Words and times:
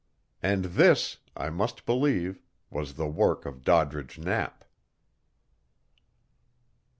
And 0.41 0.65
this, 0.65 1.17
I 1.37 1.51
must 1.51 1.85
believe, 1.85 2.41
was 2.71 2.95
the 2.95 3.05
work 3.05 3.45
of 3.45 3.63
Doddridge 3.63 4.17
Knapp. 4.17 4.65